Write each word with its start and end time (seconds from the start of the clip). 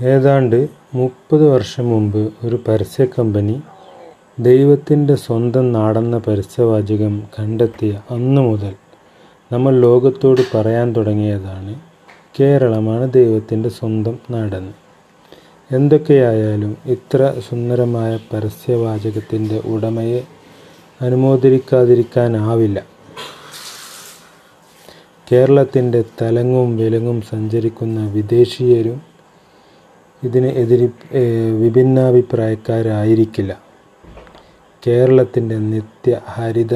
ഏതാണ്ട് 0.00 0.68
മുപ്പത് 0.94 1.48
വർഷം 1.48 1.90
മുമ്പ് 1.90 2.32
ഒരു 2.44 2.60
പരസ്യ 2.68 3.04
കമ്പനി 3.04 3.62
ദൈവത്തിന്റെ 4.38 5.14
സ്വന്തം 5.14 5.72
നാടെന്ന 5.72 6.18
പരസ്യവാചകം 6.18 7.22
കണ്ടെത്തിയ 7.38 8.02
അന്നു 8.10 8.40
മുതൽ 8.40 8.74
നമ്മൾ 9.52 9.74
ലോകത്തോട് 9.74 10.42
പറയാൻ 10.54 10.96
തുടങ്ങിയതാണ് 10.96 11.74
കേരളമാണ് 12.40 13.12
ദൈവത്തിന്റെ 13.12 13.68
സ്വന്തം 13.68 14.18
നാടെന്ന്. 14.30 14.74
എന്തൊക്കെയായാലും 15.70 16.76
ഇത്ര 16.86 17.34
സുന്ദരമായ 17.48 18.18
പരസ്യവാചകത്തിന്റെ 18.32 19.62
ഉടമയെ 19.66 20.20
അനുമോദിക്കാതിരിക്കാനാവില്ല. 21.00 22.78
കേരളത്തിന്റെ 25.32 26.04
തലങ്ങും 26.20 26.76
വിലങ്ങും 26.76 27.20
സഞ്ചരിക്കുന്ന 27.22 28.10
വിദേശീയരും 28.10 29.15
ഇതിന് 30.24 30.46
എതിരി 30.46 30.86
വിഭിന്നാഭിപ്രായക്കാരായിരിക്കില്ല. 31.62 33.52
കേരളത്തിന്റെ 34.86 35.58
നിത്യ 35.58 36.20
ഹരിത 36.26 36.74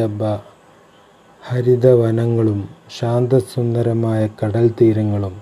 ഹരിതവനങ്ങളും 1.43 2.61
ശാന്തസുന്ദരമായ 2.98 4.29
കടൽ 4.41 4.67
തീരങ്ങളും 4.81 5.37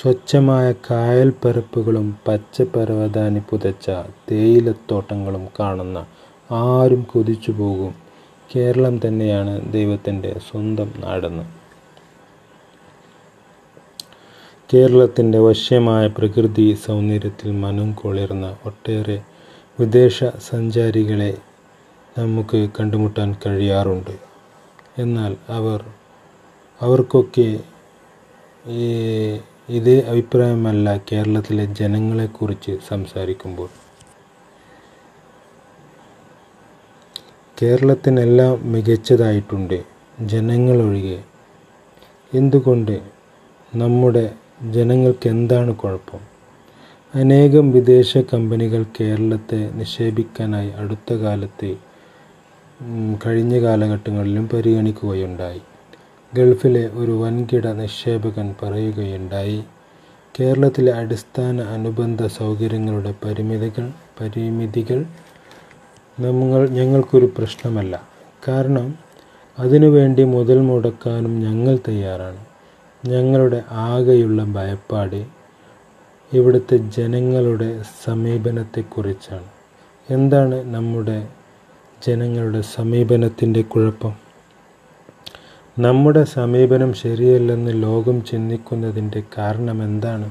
സ്വച്ഛമായ 0.00 0.66
കായൽപ്പരപ്പുകളും 0.90 2.16
പച്ചപ്പരവതാനി 2.28 3.42
പുതച്ച 3.50 3.86
തേയിലത്തോട്ടങ്ങളും 4.30 5.46
കാണുന്ന 5.60 5.98
ആരും 6.50 7.02
കൊതിച്ചു 7.02 7.52
പോകും 7.52 7.94
കേരളം 8.56 9.00
തന്നെയാണ് 9.06 9.72
ദൈവത്തിന്റെ 9.72 10.32
സ്വന്തം 10.48 10.90
നാടെന്ന്. 10.98 11.44
കേരളത്തിന്റെ 14.74 15.38
വശ്യമായ 15.38 16.06
പ്രകൃതി 16.06 16.78
സൗന്ദര്യത്തിൽ 16.84 17.50
മനം 17.52 17.92
കുളിർന്ന 17.92 18.56
ഒട്ടേറെ 18.64 19.22
വിദേശ 19.80 20.24
സഞ്ചാരികളെ 20.24 21.36
നമുക്ക് 22.18 22.68
കണ്ടുമുട്ടാൻ 22.80 23.36
കഴിയാറുണ്ട്. 23.46 24.10
എന്നാൽ 24.98 25.36
അവർ 25.48 25.84
അവർക്കൊക്കെ 26.80 27.60
ഇതേ 29.68 30.00
അഭിപ്രായമല്ല 30.00 30.96
കേരളത്തിലെ 31.12 31.64
ജനങ്ങളെക്കുറിച്ച് 31.64 32.78
സംസാരിക്കുമ്പോൾ. 32.88 33.68
കേരളത്തിനെല്ലാം 37.62 38.72
മികച്ചതായിട്ടുണ്ട് 38.72 39.78
ജനങ്ങളൊഴികെ. 40.20 41.20
എന്തുകൊണ്ട് 42.34 42.96
നമ്മുടെ 43.72 44.26
ജനങ്ങൾക്ക് 44.60 45.28
എന്താണ് 45.28 45.74
കുഴപ്പം? 45.74 46.18
അനേകം 47.14 47.70
വിദേശ 47.70 48.18
കമ്പനികൾ 48.18 48.84
കേരളത്തെ 49.00 49.70
നിക്ഷേപിക്കാനായി 49.74 50.70
അടുത്ത 50.70 51.12
കാലത്തെ 51.12 51.76
കഴിഞ്ഞ 53.26 53.60
കാലഘട്ടങ്ങളിലും 53.62 54.48
പരിഗണിക്കുകയുണ്ടായി. 54.48 55.60
ഗൾഫിലെ 56.34 56.90
ഒരു 56.94 57.12
വൻകിട 57.12 57.66
നിക്ഷേപകൻ 57.66 58.54
പറയുകയുണ്ടായി 58.62 59.64
കേരളത്തിലെ 60.40 60.92
അടിസ്ഥാന 60.92 61.60
അനുബന്ധ 61.60 62.26
സൗകര്യങ്ങളുടെ 62.26 63.14
പരിമിതികൾ 63.24 63.90
പരിമിതികൾ 64.20 65.06
നമ്മൾ 66.20 66.68
ഞങ്ങൾക്കൊരു 66.68 67.32
പ്രശ്നമല്ല. 67.38 68.08
കാരണം 68.48 68.94
അതിനുവേണ്ടി 69.58 70.24
മുതൽ 70.24 70.60
മുടക്കാനും 70.60 71.40
ഞങ്ങൾ 71.40 71.78
തയ്യാറാണ്. 71.88 72.55
ഞങ്ങളുടെ 73.08 73.62
ആകെയുള്ള 73.70 74.44
ഭയപ്പാട് 74.44 75.26
ഇവിടുത്തെ 76.32 76.76
ജനങ്ങളുടെ 76.76 77.82
സമീപനത്തെക്കുറിച്ചാണ്. 78.04 79.48
എന്താണ് 80.10 80.74
നമ്മുടെ 80.74 81.28
ജനങ്ങളുടെ 82.06 82.60
സമീപനത്തിന്റെ 82.60 83.62
കുഴപ്പം? 83.62 84.14
നമ്മുടെ 85.78 86.24
സമീപനം 86.24 86.92
ശരിയല്ലെന്ന് 86.92 87.82
ലോകം 87.82 88.24
ചിന്തിക്കുന്നതിന്റെ 88.24 89.22
കാരണം 89.38 89.82
എന്താണ്? 89.82 90.30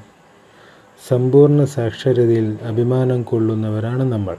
സമ്പൂർണ 1.08 1.66
സാക്ഷരതയിൽ 1.66 2.58
അഭിമാനം 2.64 3.24
കൊള്ളുന്നവരാണ് 3.24 4.12
നമ്മൾ. 4.12 4.38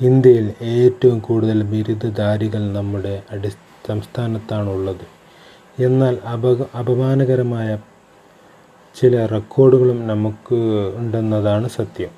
ഇന്ത്യയിൽ 0.00 0.54
ഏറ്റവും 0.60 1.18
കൂടുതൽ 1.18 1.62
ബിരുദധാരികൾ 1.62 2.72
നമ്മുടെ 2.72 3.22
അടി 3.30 3.48
സംസ്ഥാനത്താണുള്ളത് 3.86 5.15
എന്നാൽ 5.80 6.18
അപ 6.18 6.46
അപമാനകരമായ 6.78 7.78
ചില 8.96 9.26
റെക്കോർഡുകളും 9.26 10.06
നമുക്ക് 10.06 10.58
ഉണ്ടെന്നതാണ് 10.96 11.68
സത്യം. 11.68 12.10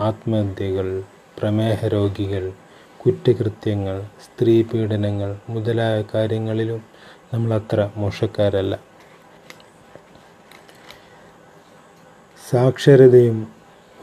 ആത്മഹത്യകൾ 0.00 1.02
പ്രമേഹ 1.38 1.86
രോഗികൾ 1.86 2.52
കുറ്റകൃത്യങ്ങൾ 3.00 4.02
സ്ത്രീ 4.02 4.62
പീഡനങ്ങൾ 4.62 5.36
മുതലായ 5.48 6.04
കാര്യങ്ങളിലും 6.14 6.80
നമ്മൾ 7.34 7.54
അത്ര 7.54 7.90
മോശക്കാരല്ല. 7.96 8.74
സാക്ഷരതയും 12.50 13.48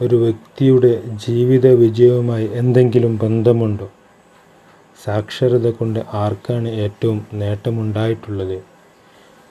ഒരു 0.02 0.16
വ്യക്തിയുടെ 0.16 1.02
ജീവിത 1.28 1.66
വിജയവുമായി 1.66 2.50
എന്തെങ്കിലും 2.52 3.18
ബന്ധമുണ്ടോ? 3.18 3.90
സാക്ഷരത 5.04 5.70
കൊണ്ട് 5.70 6.00
ആർക്കാണ് 6.12 6.68
ഏറ്റവും 6.68 7.26
നേട്ടമുണ്ടായിട്ടുള്ളത്? 7.32 8.77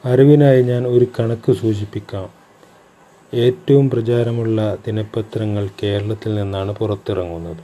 അറിവിനായി 0.06 0.64
ഞാൻ 0.64 0.88
ഒരു 0.88 1.08
കണക്ക് 1.20 1.52
സൂചിപ്പിക്കാം. 1.52 2.30
ഏറ്റവും 3.34 3.90
പ്രചാരമുള്ള 3.90 4.78
ദിനപത്രങ്ങൾ 4.88 5.70
കേരളത്തിൽ 5.84 6.36
നിന്നാണ് 6.36 6.72
പുറത്തിറങ്ങുന്നത്. 6.72 7.58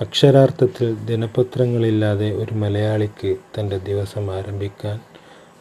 അക്ഷരാർത്ഥത്തിൽ 0.00 0.94
ദിനപത്രങ്ങളില്ലാതെ 0.94 2.30
ഒരു 2.30 2.54
മലയാളിക്ക് 2.54 3.36
തന്റെ 3.60 3.78
ദിവസം 3.78 4.34
ആരംഭിക്കാൻ 4.34 5.00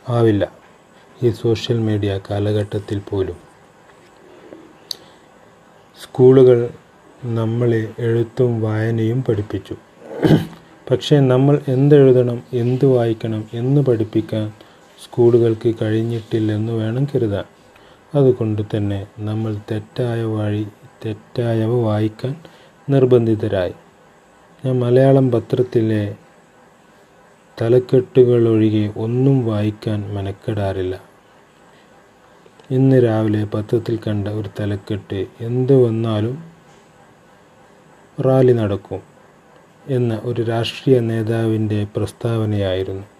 ആവില്ല. 0.10 0.52
ഈ 1.24 1.32
സോഷ്യൽ 1.32 1.78
മീഡിയ 1.78 2.20
കാലഘട്ടത്തിൽ 2.32 3.02
പോലും. 3.10 3.36
സ്കൂളുകൾ 6.04 6.70
നമ്മളെ 7.26 7.88
എഴുത്തും 8.00 8.62
വായനയും 8.62 9.24
പഠിപ്പിച്ചു. 9.24 9.76
പക്ഷേ 10.92 11.20
നമ്മൾ 11.20 11.62
എന്തെഴുതണം 11.68 12.44
എന്ത് 12.54 12.86
വായിക്കണം 12.86 13.50
എന്ന് 13.54 13.82
പഠിപ്പിക്കാൻ 13.82 14.54
സ്കൂളുകൾക്ക് 15.04 15.76
കഴിഞ്ഞിട്ടില്ലെന്ന് 15.82 16.74
വേണം 16.74 17.08
കരുതാൻ. 17.16 17.46
അതുകൊണ്ട് 18.16 18.62
തന്നെ 18.76 19.08
നമ്മൾ 19.20 19.58
തെറ്റായ 19.72 20.24
വഴി 20.24 20.68
തെറ്റായവ 21.06 21.82
വായിക്കാൻ 21.84 22.36
നിർബന്ധിതരായി. 22.90 23.74
ഞാൻ 24.66 24.80
മലയാളം 24.80 25.32
പത്രത്തിലെ 25.32 26.16
തലക്കെട്ടുകൾ 27.62 28.48
ഒഴികെ 28.48 28.94
ഒന്നും 28.98 29.46
വായിക്കാൻ 29.46 30.14
മെനക്കെടാറില്ല. 30.16 31.02
ഇന്ന് 32.72 33.04
രാവിലെ 33.04 33.46
പത്രത്തിൽ 33.46 34.00
കണ്ട 34.08 34.28
ഒരു 34.28 34.50
തലക്കെട്ട് 34.60 35.28
എന്ത് 35.42 35.76
വന്നാലും 35.76 36.44
റാലി 38.22 38.54
നടക്കും 38.54 39.02
എന്ന 39.88 40.22
ഒരു 40.24 40.42
രാഷ്ട്രീയ 40.42 41.00
നേതാവിന്റെ 41.00 41.88
പ്രസ്താവനയായിരുന്നു. 41.96 43.17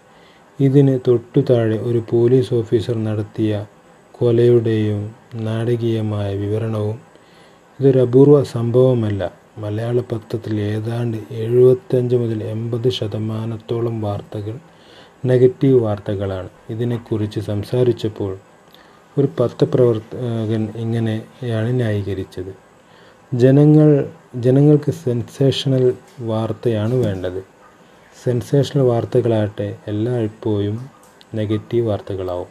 ഇതിന് 0.60 1.00
തൊട്ടു 1.08 1.40
താഴെ 1.50 1.76
ഒരു 1.80 2.04
പോലീസ് 2.12 2.54
ഓഫീസർ 2.54 2.96
നടത്തിയ 3.04 3.52
കൊലയുടെയും 4.12 5.02
നാടകീയമായ 5.48 6.30
വിവരണവും 6.36 6.98
ഇതൊരു 7.80 8.00
അപൂർവ 8.00 8.44
സംഭവമല്ല. 8.44 9.24
മലയാള 9.58 10.00
പത്രത്തിൽ 10.12 10.56
ഏതാണ്ട് 10.62 11.18
എഴുപത്തഞ്ച് 11.44 12.16
മുതൽ 12.16 12.44
എൺപത് 12.44 12.90
ശതമാനത്തോളം 12.90 14.02
വാർത്തകൾ 14.02 14.56
നെഗറ്റീവ് 15.26 15.78
വാർത്തകളാണ്. 15.86 16.50
ഇതിനെക്കുറിച്ച് 16.70 17.40
സംസാരിച്ചപ്പോൾ 17.40 18.34
ഒരു 19.18 19.28
പത്രപ്രവർത്തകൻ 19.40 20.64
ഇങ്ങനെയാണ് 20.84 21.70
ന്യായീകരിച്ചത്. 21.80 22.52
ജനങ്ങൾ 23.32 23.90
ജനങ്ങൾക്ക് 24.46 24.92
സെൻസേഷണൽ 25.04 25.86
വാർത്തയാണ് 26.32 26.96
വേണ്ടത്. 27.06 27.40
സെൻസേഷണൽ 28.24 28.82
വാർത്തകളാകട്ടെ 28.82 29.80
എല്ലായ്പ്പോഴും 29.88 30.90
നെഗറ്റീവ് 31.36 31.88
വാർത്തകളാവും. 31.88 32.48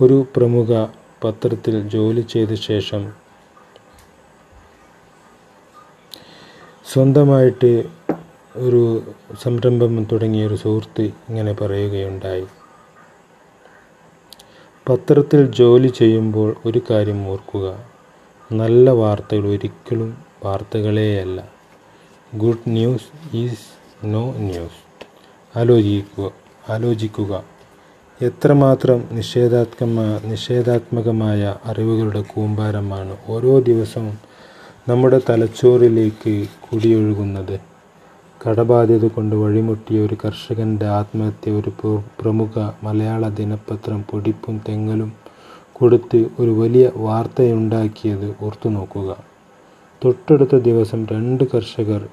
ഒരു 0.00 0.26
പ്രമുഖ 0.36 0.86
പത്രത്തിൽ 1.24 1.88
ജോലി 1.88 2.20
ചെയ്ത 2.20 2.54
ശേഷം 2.54 3.12
സ്വന്തമായിട്ട് 6.92 7.84
ഒരു 8.56 9.02
സംരംഭം 9.42 10.04
തുടങ്ങിയ 10.12 10.46
ഒരു 10.46 10.54
സുഹൃത്ത് 10.54 11.02
ഇങ്ങനെ 11.02 11.52
പറയുകയുണ്ടായി. 11.52 12.46
പത്രത്തിൽ 14.88 15.46
ജോലി 15.46 15.88
ചെയ്യുമ്പോൾ 15.88 16.56
ഒരു 16.66 16.80
കാര്യം 16.90 17.28
ഓർക്കുക. 17.28 17.84
നല്ല 18.52 18.90
വാർത്തകൾ 18.90 19.46
ഒരിക്കലും 19.48 20.24
വാർത്തകളേയല്ല. 20.44 21.48
Good 22.34 22.68
news 22.68 23.36
is 23.36 23.85
no 24.04 24.34
news 24.38 24.80
ആലോചിക്കുക 25.58 26.30
ആലോചിക്കുക 26.70 27.44
എത്രമാത്രം 28.22 29.02
നിഷേധാത്മ 29.12 30.02
നിഷേധാത്മകമായ 30.24 31.54
അറിവുകളുടെ 31.66 32.22
കൂമ്പാരമാണ് 32.22 33.16
ഓരോ 33.28 33.60
ദിവസവും 33.60 34.18
നമ്മുടെ 34.88 35.20
തലച്ചോറിലേക്ക് 35.28 36.48
കുടിയൊഴുകുന്നത്. 36.66 37.60
കടബാധ്യത 38.44 39.06
കൊണ്ട് 39.06 39.36
വഴിമുട്ടിയ 39.36 40.00
ഒരു 40.00 40.16
കർഷകന്റെ 40.24 40.86
ആത്മഹത്യ 40.86 41.50
ഒരു 41.50 41.70
പ്രമുഖ 42.20 42.72
മലയാള 42.82 43.28
ദിനപത്രം 43.28 44.02
പൊടിപ്പും 44.02 44.60
തെങ്ങലും 44.68 45.12
കൊടുത്ത് 45.72 46.26
ഒരു 46.38 46.50
വലിയ 46.50 46.90
വാർത്തയുണ്ടാക്കിയത് 46.96 48.36
ഓർത്തു 48.42 48.68
നോക്കുക 48.68 49.16
തൊട്ടടുത്ത 50.04 50.56
ദിവസം 50.56 51.06
രണ്ട് 51.06 51.44
കർഷകർ 51.44 52.08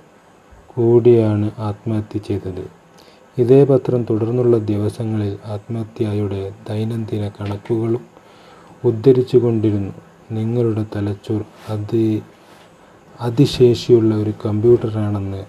കൂടിയാണ് 0.76 1.52
ആത്മഹത്യ 1.60 2.20
ചെയ്തത്. 2.20 2.64
ഇതേ 3.38 3.64
പത്രം 3.64 4.04
തുടർന്നുള്ള 4.04 4.58
ദിവസങ്ങളിൽ 4.58 5.38
ആത്മഹത്യയുടെ 5.46 6.54
ദൈനംദിന 6.70 7.28
കണക്കുകളും 7.28 8.04
ഉദ്ധരിച്ചുകൊണ്ടിരുന്നു. 8.86 9.94
നിങ്ങളുടെ 10.32 10.86
തലച്ചോർ 10.96 11.42
അതി 11.70 12.24
അതിശേഷിയുള്ള 13.22 14.16
ഒരു 14.16 14.34
കമ്പ്യൂട്ടറാണെന്ന് 14.46 15.44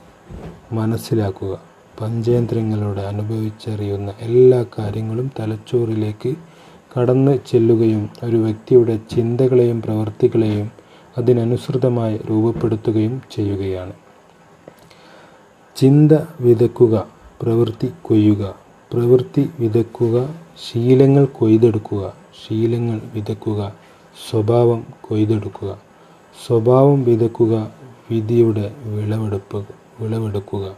മനസ്സിലാക്കുക. 0.75 1.61
പഞ്ചേന്ദ്രങ്ങളോട് 2.01 3.01
അനുഭവിച്ചറിയുന്ന 3.01 4.13
എല്ലാ 4.21 4.65
കാര്യങ്ങളും 4.79 5.31
തലച്ചോറിലേക്ക് 5.41 6.35
കടന്നു 6.95 7.39
ചെല്ലുകയും 7.51 8.09
ഒരു 8.25 8.37
വ്യക്തിയുടെ 8.37 9.01
ചിന്തകളെയും 9.11 9.83
പ്രവൃത്തികളെയും 9.83 10.71
അതിനനുസൃതമായി 11.19 12.21
രൂപപ്പെടുത്തുകയും 12.31 13.23
ചെയ്യുകയാണ്. 13.33 14.04
ചിന്ത 15.77 16.13
വിതക്കുക 16.41 17.07
പ്രവൃത്തി 17.43 17.93
കൊയ്യുക. 18.03 18.55
പ്രവൃത്തി 18.93 19.51
വിതക്കുക 19.61 20.35
ശീലങ്ങൾ 20.67 21.25
കൊയ്തെടുക്കുക. 21.25 22.13
ശീലങ്ങൾ 22.47 23.01
വിതക്കുക 23.15 23.73
സ്വഭാവം 24.31 24.87
കൊയ്തെടുക്കുക. 25.01 25.79
സ്വഭാവം 26.47 27.05
വിതക്കുക 27.05 27.71
വിധിയുടെ 28.11 28.75
വിളവെടുപ്പ് 28.85 29.67
വിളവെടുക്കുക. 30.01 30.77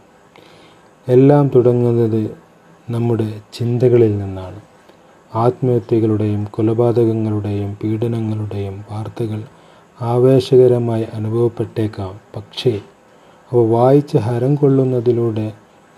എല്ലാം 1.07 1.51
തുടങ്ങുന്നത് 1.55 2.37
നമ്മുടെ 2.89 3.41
ചിന്തകളിൽ 3.53 4.17
നിന്നാണ്. 4.17 4.59
ആത്മഹത്യകളുടെയും 5.35 6.43
കൊലപാതകങ്ങളുടെയും 6.51 7.77
പീഡനങ്ങളുടെയും 7.83 8.85
വാർത്തകൾ 8.91 9.43
ആവേശകരമായി 10.01 11.03
അനുഭവപ്പെട്ടേക്കാം. 11.03 12.19
പക്ഷേ 12.35 12.79
അവ 13.51 13.59
വായിച്ച് 13.73 14.17
ഹരം 14.17 14.53
കൊള്ളുന്നതിലൂടെ 14.55 15.45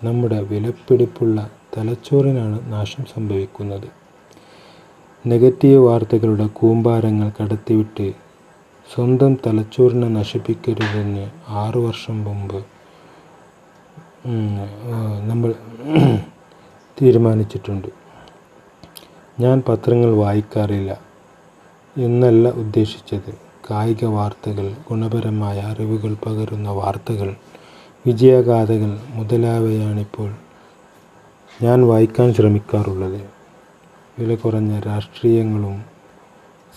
നമ്മുടെ 0.04 0.38
വിലപ്പിടിപ്പുള്ള 0.50 1.38
തലച്ചോറിനാണ് 1.76 2.58
നാശം 2.72 3.04
സംഭവിക്കുന്നത്. 3.14 3.88
നെഗറ്റീവ് 5.24 5.80
വാർത്തകളുടെ 5.86 6.46
കൂമ്പാരങ്ങൾ 6.58 7.28
കടത്തിവിട്ട് 7.38 8.06
സ്വന്തം 8.92 9.32
തലച്ചോറിനെ 9.46 10.08
നശിപ്പിക്കരുതെന്ന് 10.18 11.24
ആറു 11.62 11.80
വർഷം 11.86 12.16
മുമ്പ് 12.24 12.60
നമ്മൾ 15.30 15.50
തീരുമാനിച്ചിട്ടുണ്ട്. 17.00 17.90
ഞാൻ 19.40 19.56
പത്രങ്ങൾ 19.68 20.10
വായിക്കാറില്ല 20.22 20.90
എന്നല്ല 21.96 22.48
ഉദ്ദേശിച്ചത്. 22.62 23.32
കായിക 23.70 24.04
വാർത്തകൾ 24.04 24.72
ഗുണപരമായ 24.90 25.60
അറിവുകൾ 25.60 26.16
പകരുന്ന 26.26 26.70
വാർത്തകൾ 26.70 27.34
വിജയഗാഥകൾ 28.06 29.00
മുതലായവയാണിപ്പോൾ 29.14 30.30
ഞാൻ 31.62 31.86
വായിക്കാൻ 31.86 32.34
ശ്രമിക്കാറുള്ളത്. 32.34 33.20
വില 34.18 34.34
കുറഞ്ഞ 34.34 34.80
രാഷ്ട്രീയങ്ങളും 34.80 35.84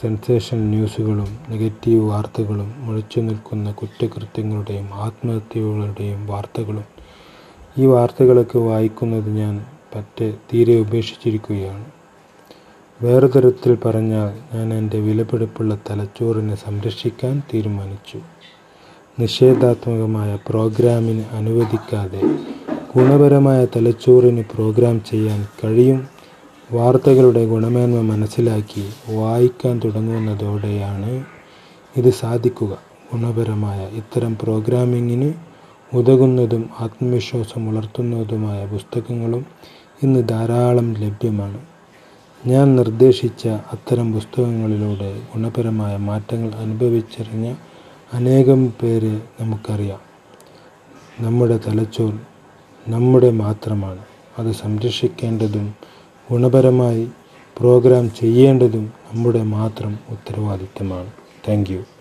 സെൻസേഷൻ 0.01 0.69
ന്യൂസുകളും 0.69 1.37
നെഗറ്റീവ് 1.49 2.09
വാർത്തകളും 2.09 2.73
മുഴച്ചു 2.77 3.19
നിൽക്കുന്ന 3.19 3.71
കുറ്റകൃത്യങ്ങളുടെയും 3.71 4.89
ആത്മഹത്യകളുടെയും 4.93 6.27
വാർത്തകളും. 6.27 6.85
ഈ 7.77 7.85
വാർത്തകളൊക്കെ 7.85 8.59
വായിക്കുന്നത് 8.59 9.29
ഞാൻ 9.29 9.65
പറ്റേ 9.95 10.33
തീരെ 10.53 10.79
ഉപേക്ഷിച്ചിരിക്കുകയാണ്. 10.79 11.85
വേറെ 13.03 13.27
തരത്തിൽ 13.27 13.75
പറഞ്ഞാൽ 13.75 14.57
ഞാൻ 14.57 14.73
എന്റെ 14.73 14.99
വിലപിടിപ്പുള്ള 14.99 15.77
തലച്ചോറിനെ 15.89 16.55
സംരക്ഷിക്കാൻ 16.55 17.41
തീരുമാനിച്ചു. 17.53 18.19
നിഷേധാത്മകമായ 19.19 20.37
പ്രോഗ്രാമിന് 20.49 21.23
അനുവദിക്കാതെ 21.31 22.21
ഗുണപരമായ 22.97 23.65
തലച്ചോറിന് 23.65 24.43
പ്രോഗ്രാം 24.55 25.01
ചെയ്യാൻ 25.09 25.47
കഴിയും. 25.63 26.07
വാർത്തകളുടെ 26.71 27.45
ഗുണമേന്മ 27.45 28.01
മനസ്സിലാക്കി 28.01 28.85
വായിക്കാൻ 29.15 29.81
തുടങ്ങുന്നതോടെയാണ് 29.85 31.23
ഇത് 31.97 32.09
സാധിക്കുക. 32.13 32.77
ഗുണപരമായ 33.13 33.89
ഇത്തരം 33.93 34.37
പ്രോഗ്രാമിങ്ങിന് 34.41 35.33
ഉതകുന്നതും 35.93 36.69
ആത്മവിശ്വാസം 36.79 37.67
വളർത്തുന്നതുമായ 37.67 38.65
പുസ്തകങ്ങളും 38.65 39.45
ഇന്ന് 40.03 40.27
ധാരാളം 40.29 40.93
ലഭ്യമാണ്. 40.93 41.72
ഞാൻ 42.47 42.75
നിർദ്ദേശിച്ച 42.75 43.47
അത്തരം 43.47 44.13
പുസ്തകങ്ങളിലൂടെ 44.13 45.21
ഗുണപരമായ 45.35 45.97
മാറ്റങ്ങൾ 45.97 46.55
അനുഭവിച്ചറിഞ്ഞ 46.55 47.55
അനേകം 48.13 48.73
പേരെ 48.81 49.21
നമുക്കറിയാം. 49.41 50.01
നമ്മുടെ 51.21 51.59
തലച്ചോർ 51.67 52.13
നമ്മുടെ 52.87 53.31
മാത്രമാണ്. 53.31 54.05
അത് 54.39 54.51
സംരക്ഷിക്കേണ്ടതും 54.51 55.75
ഗുണപരമായി 56.31 57.07
പ്രോഗ്രാം 57.59 58.11
ചെയ്യേണ്ടതും 58.11 58.93
നമ്മുടെ 59.13 59.43
മാത്രം 59.43 59.99
ഉത്തരവാദിത്തമാണ്. 60.09 61.11
താങ്ക് 61.47 61.92